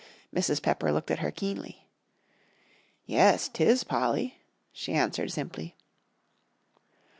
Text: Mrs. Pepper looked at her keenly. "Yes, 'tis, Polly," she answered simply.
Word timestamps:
Mrs. 0.35 0.63
Pepper 0.63 0.91
looked 0.91 1.11
at 1.11 1.19
her 1.19 1.29
keenly. 1.29 1.85
"Yes, 3.05 3.47
'tis, 3.47 3.83
Polly," 3.83 4.39
she 4.73 4.93
answered 4.95 5.31
simply. 5.31 5.75